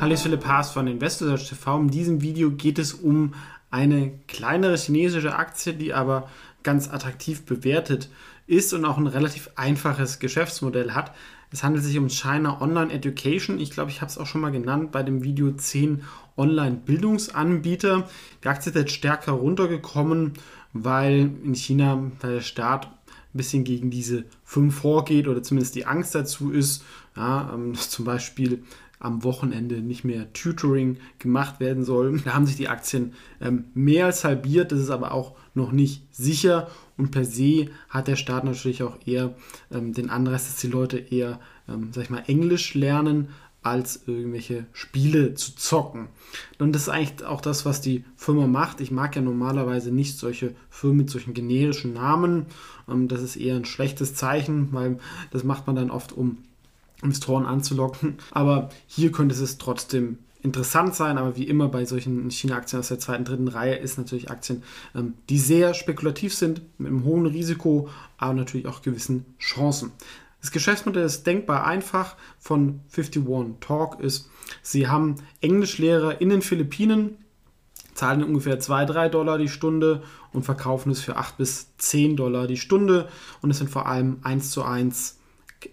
[0.00, 1.78] Hallo, ich Philipp Haas von InvestorSearch TV.
[1.78, 3.34] In diesem Video geht es um
[3.70, 6.30] eine kleinere chinesische Aktie, die aber
[6.62, 8.08] ganz attraktiv bewertet
[8.46, 11.14] ist und auch ein relativ einfaches Geschäftsmodell hat.
[11.52, 13.60] Es handelt sich um China Online Education.
[13.60, 16.02] Ich glaube, ich habe es auch schon mal genannt bei dem Video 10
[16.38, 18.08] Online-Bildungsanbieter.
[18.42, 20.32] Die Aktie ist jetzt stärker runtergekommen,
[20.72, 26.14] weil in China der Staat ein bisschen gegen diese 5 vorgeht oder zumindest die Angst
[26.14, 26.84] dazu ist.
[27.16, 28.64] Ja, ähm, zum Beispiel
[29.00, 32.20] am Wochenende nicht mehr Tutoring gemacht werden soll.
[32.24, 36.14] Da haben sich die Aktien ähm, mehr als halbiert, das ist aber auch noch nicht
[36.14, 39.34] sicher und per se hat der Staat natürlich auch eher
[39.72, 43.28] ähm, den Anreiz, dass die Leute eher, ähm, sag ich mal, Englisch lernen,
[43.62, 46.08] als irgendwelche Spiele zu zocken.
[46.58, 48.80] Und das ist eigentlich auch das, was die Firma macht.
[48.80, 52.46] Ich mag ja normalerweise nicht solche Firmen mit solchen generischen Namen.
[52.88, 54.98] Ähm, das ist eher ein schlechtes Zeichen, weil
[55.30, 56.38] das macht man dann oft, um
[57.02, 58.18] Investoren anzulocken.
[58.30, 62.98] Aber hier könnte es trotzdem interessant sein, aber wie immer bei solchen China-Aktien aus der
[62.98, 64.62] zweiten, dritten Reihe ist natürlich Aktien,
[64.94, 69.92] ähm, die sehr spekulativ sind, mit einem hohen Risiko, aber natürlich auch gewissen Chancen.
[70.40, 73.22] Das Geschäftsmodell ist denkbar einfach von 51
[73.60, 74.30] Talk ist,
[74.62, 77.18] sie haben Englischlehrer in den Philippinen,
[77.94, 82.46] zahlen ungefähr 2, 3 Dollar die Stunde und verkaufen es für 8 bis 10 Dollar
[82.46, 83.08] die Stunde
[83.42, 85.19] und es sind vor allem 1 zu 1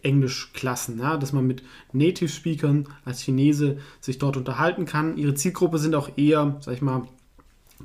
[0.03, 5.17] Englischklassen, ja, dass man mit Native Speakern als Chinese sich dort unterhalten kann.
[5.17, 7.07] Ihre Zielgruppe sind auch eher, sag ich mal,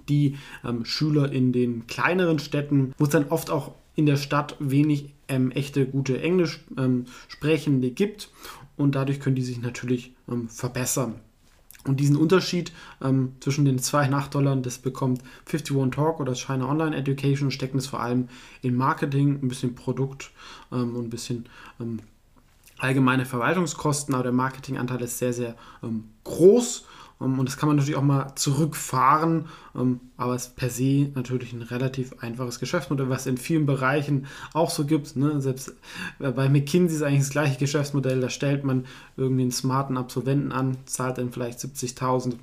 [0.09, 4.57] die ähm, Schüler in den kleineren Städten, wo es dann oft auch in der Stadt
[4.59, 7.07] wenig ähm, echte gute Englisch ähm,
[7.95, 8.31] gibt
[8.77, 11.21] und dadurch können die sich natürlich ähm, verbessern.
[11.85, 12.73] Und diesen Unterschied
[13.03, 17.89] ähm, zwischen den zwei Dollar, das bekommt 51 Talk oder China Online Education, stecken es
[17.89, 18.29] vor allem
[18.61, 20.31] in Marketing, ein bisschen Produkt
[20.71, 21.47] ähm, und ein bisschen
[21.81, 22.01] ähm,
[22.79, 26.85] allgemeine Verwaltungskosten, aber der Marketinganteil ist sehr, sehr ähm, groß
[27.23, 31.53] und das kann man natürlich auch mal zurückfahren, ähm, aber es ist per se natürlich
[31.53, 35.17] ein relativ einfaches Geschäftsmodell, was in vielen Bereichen auch so gibt.
[35.17, 35.41] Ne?
[35.41, 35.75] Selbst
[36.19, 40.53] äh, bei McKinsey ist eigentlich das gleiche Geschäftsmodell, da stellt man irgendwie einen smarten Absolventen
[40.53, 42.35] an, zahlt dann vielleicht 70.000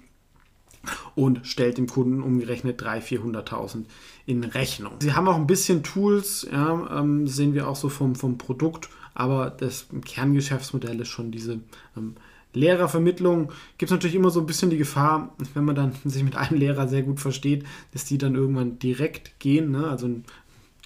[1.16, 3.86] und stellt dem Kunden umgerechnet 300.000, 400.000
[4.26, 4.94] in Rechnung.
[5.00, 8.90] Sie haben auch ein bisschen Tools, ja, ähm, sehen wir auch so vom, vom Produkt,
[9.14, 11.60] aber das Kerngeschäftsmodell ist schon diese
[11.98, 12.16] ähm,
[12.54, 16.36] Lehrervermittlung gibt es natürlich immer so ein bisschen die Gefahr, wenn man dann sich mit
[16.36, 19.72] einem Lehrer sehr gut versteht, dass die dann irgendwann direkt gehen.
[19.72, 19.88] Ne?
[19.88, 20.10] Also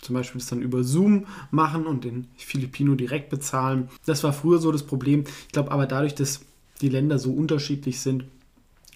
[0.01, 3.90] zum Beispiel das dann über Zoom machen und den Filipino direkt bezahlen.
[4.06, 5.24] Das war früher so das Problem.
[5.47, 6.41] Ich glaube aber dadurch, dass
[6.81, 8.25] die Länder so unterschiedlich sind,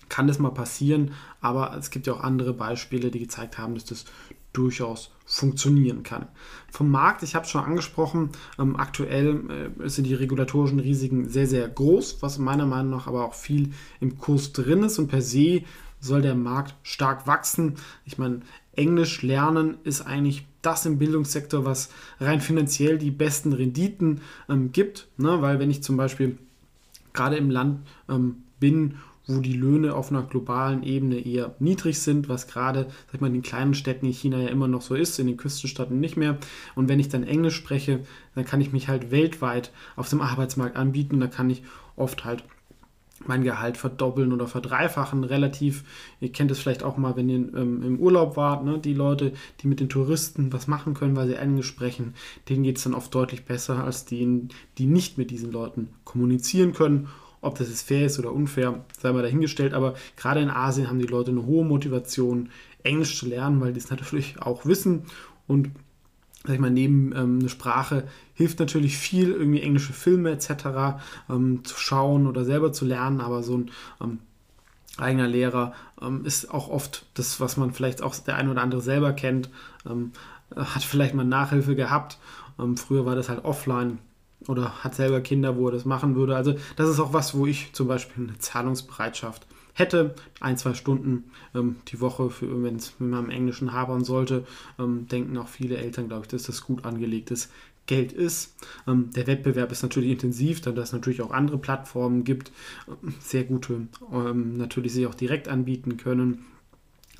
[0.10, 1.12] kann das mal passieren.
[1.42, 4.06] Aber es gibt ja auch andere Beispiele, die gezeigt haben, dass das
[4.54, 6.28] durchaus funktionieren kann.
[6.72, 11.48] Vom Markt, ich habe es schon angesprochen, ähm, aktuell äh, sind die regulatorischen Risiken sehr,
[11.48, 15.22] sehr groß, was meiner Meinung nach aber auch viel im Kurs drin ist und per
[15.22, 15.64] se
[16.00, 17.76] soll der Markt stark wachsen.
[18.06, 18.42] Ich meine,
[18.74, 25.08] Englisch lernen ist eigentlich das im Bildungssektor, was rein finanziell die besten Renditen ähm, gibt,
[25.18, 25.42] ne?
[25.42, 26.38] weil wenn ich zum Beispiel
[27.14, 28.96] gerade im Land ähm, bin,
[29.28, 33.34] wo die Löhne auf einer globalen Ebene eher niedrig sind, was gerade, sag mal, in
[33.34, 36.38] den kleinen Städten in China ja immer noch so ist, in den Küstenstaaten nicht mehr.
[36.76, 38.00] Und wenn ich dann Englisch spreche,
[38.36, 41.20] dann kann ich mich halt weltweit auf dem Arbeitsmarkt anbieten.
[41.20, 41.64] Da kann ich
[41.98, 42.44] oft halt
[43.26, 45.84] mein Gehalt verdoppeln oder verdreifachen, relativ.
[46.22, 48.80] Ihr kennt es vielleicht auch mal, wenn ihr ähm, im Urlaub wart, ne?
[48.80, 52.14] die Leute, die mit den Touristen was machen können, weil sie Englisch sprechen,
[52.48, 56.74] denen geht es dann oft deutlich besser als denen, die nicht mit diesen Leuten kommunizieren
[56.74, 57.10] können
[57.42, 59.74] ob das jetzt fair ist oder unfair, sei mal dahingestellt.
[59.74, 62.50] Aber gerade in Asien haben die Leute eine hohe Motivation,
[62.84, 65.04] Englisch zu lernen, weil die es natürlich auch wissen.
[65.48, 65.72] Und
[66.44, 71.00] sag ich mal, neben ähm, eine Sprache hilft natürlich viel, irgendwie englische Filme etc.
[71.30, 73.22] Ähm, zu schauen oder selber zu lernen.
[73.22, 74.20] Aber so ein ähm,
[74.98, 78.82] eigener Lehrer ähm, ist auch oft das, was man vielleicht auch der ein oder andere
[78.82, 79.50] selber kennt.
[79.90, 80.12] Ähm,
[80.56, 82.18] hat vielleicht mal Nachhilfe gehabt.
[82.60, 84.00] Ähm, früher war das halt offline
[84.48, 86.36] oder hat selber Kinder, wo er das machen würde.
[86.36, 90.16] Also das ist auch was, wo ich zum Beispiel eine Zahlungsbereitschaft hätte.
[90.40, 91.26] Ein, zwei Stunden
[91.56, 94.46] ähm, die Woche, wenn es mit meinem Englischen habern sollte,
[94.80, 97.50] ähm, denken auch viele Eltern, glaube ich, dass das gut angelegtes
[97.86, 98.56] Geld ist.
[98.88, 102.52] Ähm, der Wettbewerb ist natürlich intensiv, da es natürlich auch andere Plattformen gibt,
[103.20, 106.46] sehr gute, ähm, natürlich sich auch direkt anbieten können.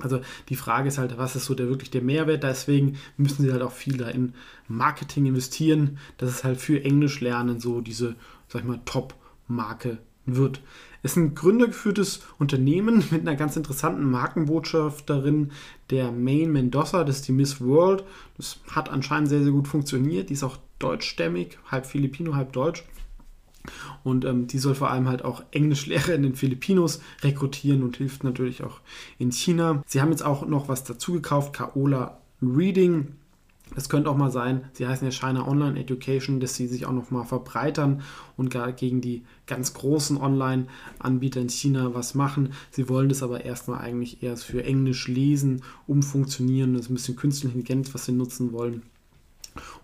[0.00, 2.42] Also die Frage ist halt, was ist so der wirklich der Mehrwert?
[2.42, 4.34] Deswegen müssen sie halt auch viel da in
[4.68, 8.14] Marketing investieren, dass es halt für Englisch lernen so diese,
[8.48, 10.60] sag ich mal, Top-Marke wird.
[11.02, 15.52] Es ist ein gründergeführtes Unternehmen mit einer ganz interessanten Markenbotschafterin,
[15.90, 18.04] der Main Mendoza, das ist die Miss World.
[18.36, 20.28] Das hat anscheinend sehr, sehr gut funktioniert.
[20.28, 22.84] Die ist auch deutschstämmig, halb Filipino, halb Deutsch.
[24.02, 28.24] Und ähm, die soll vor allem halt auch Englischlehrer in den Filipinos rekrutieren und hilft
[28.24, 28.80] natürlich auch
[29.18, 29.82] in China.
[29.86, 33.14] Sie haben jetzt auch noch was dazu gekauft, Kaola Reading.
[33.76, 36.92] Es könnte auch mal sein, sie heißen ja China Online Education, dass sie sich auch
[36.92, 38.02] noch mal verbreitern
[38.36, 42.54] und gar gegen die ganz großen Online-Anbieter in China was machen.
[42.70, 46.72] Sie wollen das aber erstmal eigentlich erst für Englisch lesen, umfunktionieren.
[46.72, 48.82] Das ist ein bisschen künstliche Intelligenz, was sie nutzen wollen.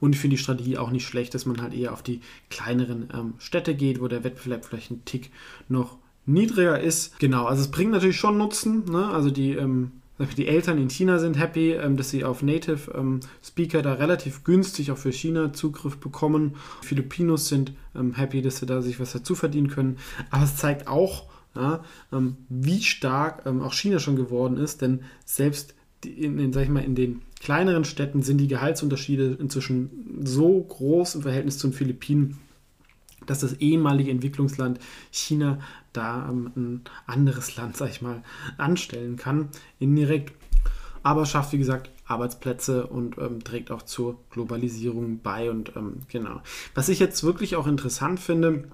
[0.01, 3.09] Und ich finde die Strategie auch nicht schlecht, dass man halt eher auf die kleineren
[3.13, 5.31] ähm, Städte geht, wo der Wettbewerb vielleicht ein Tick
[5.69, 7.19] noch niedriger ist.
[7.19, 8.85] Genau, also es bringt natürlich schon Nutzen.
[8.91, 9.09] Ne?
[9.09, 9.93] Also die, ähm,
[10.37, 14.45] die Eltern in China sind happy, ähm, dass sie auf Native ähm, Speaker da relativ
[14.45, 16.57] günstig auch für China Zugriff bekommen.
[16.83, 19.99] Filipinos sind ähm, happy, dass sie da sich was dazu verdienen können.
[20.31, 21.25] Aber es zeigt auch,
[21.57, 25.75] ja, ähm, wie stark auch China schon geworden ist, denn selbst
[26.05, 31.17] in, in, sag ich mal, in den kleineren Städten sind die Gehaltsunterschiede inzwischen so groß
[31.17, 32.39] im Verhältnis zu den Philippinen,
[33.27, 34.81] dass das ehemalige Entwicklungsland
[35.11, 35.59] China
[35.93, 38.23] da ähm, ein anderes Land, sag ich mal,
[38.57, 40.33] anstellen kann, indirekt.
[41.03, 45.51] Aber schafft, wie gesagt, Arbeitsplätze und ähm, trägt auch zur Globalisierung bei.
[45.51, 46.41] Und ähm, genau.
[46.75, 48.69] Was ich jetzt wirklich auch interessant finde,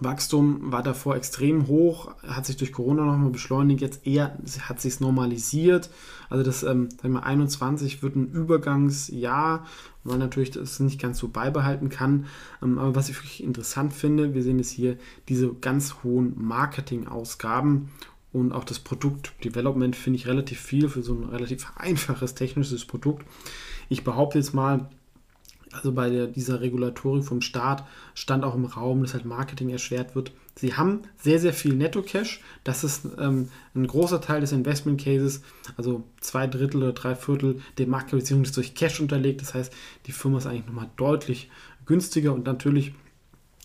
[0.00, 5.00] Wachstum war davor extrem hoch, hat sich durch Corona nochmal beschleunigt, jetzt eher hat sich
[5.00, 5.90] normalisiert.
[6.30, 9.66] Also das ähm, sagen wir 21 wird ein Übergangsjahr,
[10.04, 12.26] weil natürlich das nicht ganz so beibehalten kann.
[12.62, 14.96] Ähm, aber was ich wirklich interessant finde, wir sehen jetzt hier
[15.28, 17.88] diese ganz hohen Marketingausgaben
[18.32, 23.26] und auch das Produktdevelopment finde ich relativ viel für so ein relativ einfaches technisches Produkt.
[23.88, 24.90] Ich behaupte jetzt mal,
[25.72, 27.84] also bei der, dieser Regulatorik vom Staat
[28.14, 30.32] stand auch im Raum, dass halt Marketing erschwert wird.
[30.54, 32.40] Sie haben sehr, sehr viel Netto-Cash.
[32.64, 35.42] Das ist ähm, ein großer Teil des Investment Cases.
[35.76, 39.40] Also zwei Drittel oder drei Viertel der Marktkapitalisierung ist durch Cash unterlegt.
[39.40, 39.72] Das heißt,
[40.06, 41.48] die Firma ist eigentlich nochmal deutlich
[41.86, 42.92] günstiger und natürlich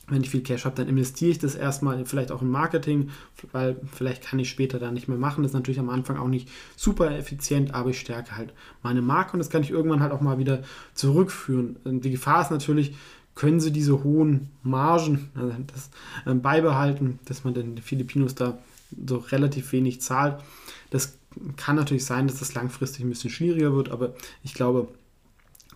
[0.07, 3.09] wenn ich viel Cash habe, dann investiere ich das erstmal vielleicht auch in Marketing,
[3.51, 5.43] weil vielleicht kann ich später da nicht mehr machen.
[5.43, 9.33] Das ist natürlich am Anfang auch nicht super effizient, aber ich stärke halt meine Marke
[9.33, 10.63] und das kann ich irgendwann halt auch mal wieder
[10.93, 11.77] zurückführen.
[11.85, 12.95] Die Gefahr ist natürlich,
[13.35, 15.89] können sie diese hohen Margen also das,
[16.25, 18.59] äh, beibehalten, dass man den Filipinos da
[19.07, 20.43] so relativ wenig zahlt.
[20.89, 21.17] Das
[21.55, 24.13] kann natürlich sein, dass das langfristig ein bisschen schwieriger wird, aber
[24.43, 24.89] ich glaube,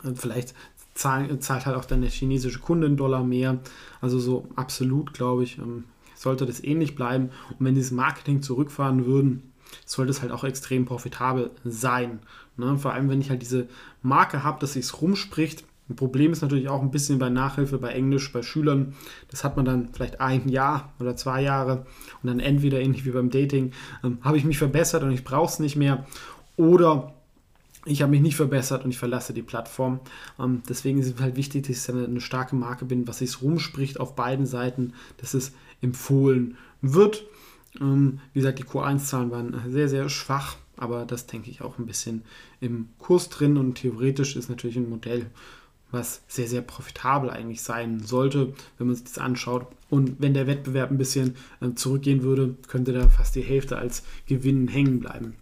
[0.04, 0.54] äh, vielleicht
[0.98, 3.60] zahlt, zahlt halt auch dann der chinesische Kunde einen Dollar mehr.
[4.02, 5.86] Also so absolut, glaube ich, ähm,
[6.16, 7.30] sollte das ähnlich bleiben.
[7.52, 9.54] Und wenn dieses Marketing zurückfahren würden,
[9.86, 12.20] sollte es halt auch extrem profitabel sein.
[12.58, 12.78] Ne?
[12.78, 13.68] Vor allem, wenn ich halt diese
[14.02, 15.66] Marke habe, dass sich rumspricht.
[15.90, 18.94] Ein Problem ist natürlich auch ein bisschen bei Nachhilfe, bei Englisch, bei Schülern.
[19.30, 21.86] Das hat man dann vielleicht ein Jahr oder zwei Jahre
[22.22, 23.72] und dann entweder ähnlich wie beim Dating,
[24.04, 26.06] ähm, habe ich mich verbessert und ich brauche es nicht mehr.
[26.58, 27.14] Oder
[27.88, 30.00] ich habe mich nicht verbessert und ich verlasse die Plattform.
[30.40, 33.42] Ähm, deswegen ist es halt wichtig, dass ich eine, eine starke Marke bin, was sich
[33.42, 37.26] rumspricht auf beiden Seiten, dass es empfohlen wird.
[37.80, 41.86] Ähm, wie gesagt, die Q1-Zahlen waren sehr, sehr schwach, aber das denke ich auch ein
[41.86, 42.24] bisschen
[42.60, 45.28] im Kurs drin und theoretisch ist natürlich ein Modell,
[45.92, 49.68] was sehr, sehr profitabel eigentlich sein sollte, wenn man sich das anschaut.
[49.90, 54.04] Und wenn der Wettbewerb ein bisschen äh, zurückgehen würde, könnte da fast die Hälfte als
[54.28, 55.36] Gewinn hängen bleiben.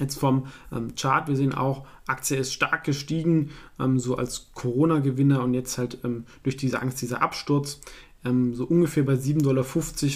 [0.00, 5.42] Jetzt vom ähm, Chart, wir sehen auch, Aktie ist stark gestiegen, ähm, so als Corona-Gewinner
[5.42, 7.80] und jetzt halt ähm, durch diese Angst, dieser Absturz,
[8.24, 9.64] ähm, so ungefähr bei 7,50 Dollar,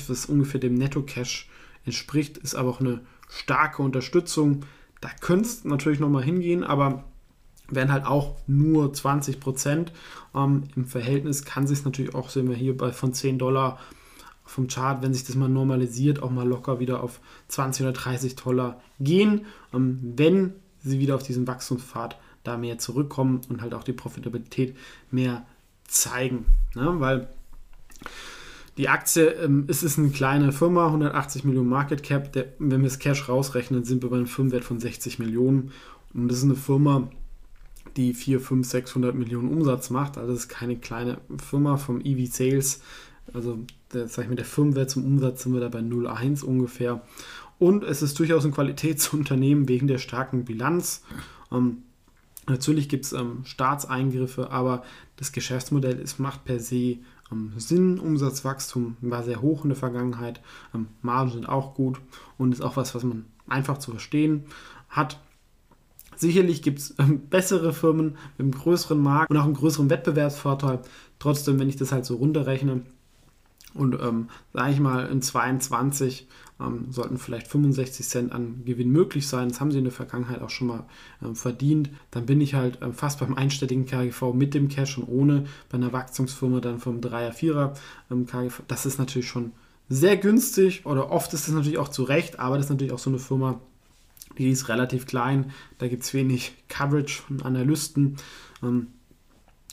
[0.09, 1.49] was ungefähr dem Netto-Cash
[1.85, 4.65] entspricht, ist aber auch eine starke Unterstützung.
[5.01, 7.05] Da könnte es natürlich nochmal hingehen, aber
[7.71, 9.93] werden halt auch nur 20 Prozent.
[10.35, 13.79] Ähm, Im Verhältnis kann sich natürlich auch, sehen wir hier bei von 10 Dollar
[14.49, 18.35] vom Chart, wenn sich das mal normalisiert, auch mal locker wieder auf 20 oder 30
[18.37, 23.85] Dollar gehen, ähm, wenn sie wieder auf diesen Wachstumspfad da mehr zurückkommen und halt auch
[23.85, 24.77] die Profitabilität
[25.11, 25.45] mehr
[25.85, 26.47] zeigen.
[26.75, 26.95] Ne?
[26.99, 27.29] Weil
[28.79, 32.33] die Aktie, ähm, es ist eine kleine Firma, 180 Millionen Market Cap.
[32.33, 35.73] Der, wenn wir das Cash rausrechnen, sind wir bei einem Firmenwert von 60 Millionen.
[36.15, 37.11] Und das ist eine Firma,
[37.97, 40.17] die 4, 5, 600 Millionen Umsatz macht.
[40.17, 42.81] Also das ist keine kleine Firma vom EV Sales
[43.35, 43.59] also
[43.93, 47.03] der, sag ich mal, der Firmenwert zum Umsatz sind wir da bei 0,1 ungefähr.
[47.59, 51.03] Und es ist durchaus ein Qualitätsunternehmen wegen der starken Bilanz.
[51.51, 51.83] Ähm,
[52.49, 54.83] Natürlich gibt es ähm, Staatseingriffe, aber
[55.17, 56.99] das Geschäftsmodell ist, macht per se
[57.31, 57.99] ähm, Sinn.
[57.99, 60.41] Umsatzwachstum war sehr hoch in der Vergangenheit.
[60.75, 62.01] Ähm, Margen sind auch gut
[62.39, 64.45] und ist auch was, was man einfach zu verstehen
[64.89, 65.21] hat.
[66.17, 70.81] Sicherlich gibt es ähm, bessere Firmen mit einem größeren Markt und auch einen größeren Wettbewerbsvorteil.
[71.19, 72.83] Trotzdem, wenn ich das halt so runterrechne,
[73.75, 76.27] und ähm, sage ich mal, in 22
[76.61, 79.49] ähm, sollten vielleicht 65 Cent an Gewinn möglich sein.
[79.49, 80.85] Das haben sie in der Vergangenheit auch schon mal
[81.23, 81.91] ähm, verdient.
[82.11, 85.45] Dann bin ich halt ähm, fast beim einstelligen KGV mit dem Cash und ohne.
[85.69, 87.75] Bei einer Wachstumsfirma dann vom 3er, 4er
[88.11, 88.63] ähm, KGV.
[88.67, 89.53] Das ist natürlich schon
[89.89, 92.99] sehr günstig oder oft ist das natürlich auch zu Recht, aber das ist natürlich auch
[92.99, 93.61] so eine Firma,
[94.37, 95.53] die ist relativ klein.
[95.79, 98.17] Da gibt es wenig Coverage von Analysten.
[98.63, 98.89] Ähm,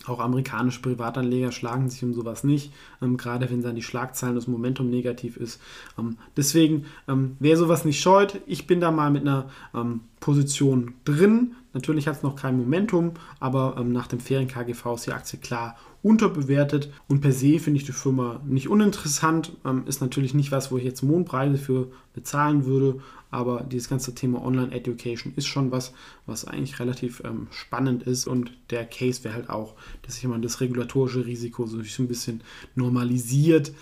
[0.10, 2.72] auch amerikanische Privatanleger schlagen sich um sowas nicht,
[3.02, 5.62] ähm, gerade wenn dann die Schlagzeilen, das Momentum negativ ist.
[5.98, 10.94] Ähm, deswegen, ähm, wer sowas nicht scheut, ich bin da mal mit einer ähm, Position
[11.06, 11.56] drin.
[11.74, 15.40] Natürlich hat es noch kein Momentum, aber ähm, nach dem fairen KGV ist die Aktie
[15.40, 19.54] klar unterbewertet und per se finde ich die Firma nicht uninteressant.
[19.66, 23.00] Ähm, ist natürlich nicht was, wo ich jetzt Mondpreise für bezahlen würde,
[23.32, 25.94] aber dieses ganze Thema Online-Education ist schon was,
[26.28, 30.38] was eigentlich relativ ähm, spannend ist und der Case wäre halt auch, dass sich immer
[30.38, 32.42] das regulatorische Risiko so ein bisschen
[32.76, 33.74] normalisiert.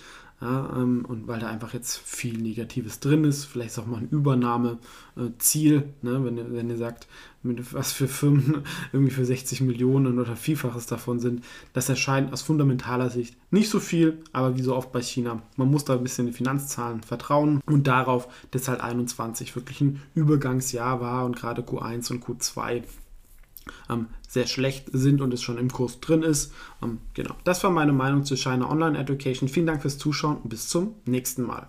[0.44, 3.96] Ja, ähm, und weil da einfach jetzt viel Negatives drin ist, vielleicht ist auch mal
[4.00, 7.06] ein Übernahmeziel, äh, ne, wenn, wenn ihr sagt,
[7.42, 12.42] mit was für Firmen irgendwie für 60 Millionen oder Vielfaches davon sind, das erscheint aus
[12.42, 16.02] fundamentaler Sicht nicht so viel, aber wie so oft bei China, man muss da ein
[16.02, 21.62] bisschen den Finanzzahlen vertrauen und darauf, dass halt 21 wirklich ein Übergangsjahr war und gerade
[21.62, 22.82] Q1 und Q2 ähm,
[24.28, 26.52] sehr schlecht sind und es schon im Kurs drin ist.
[26.82, 29.48] Ähm, genau, das war meine Meinung zu China Online Education.
[29.48, 31.68] Vielen Dank fürs Zuschauen und bis zum nächsten Mal.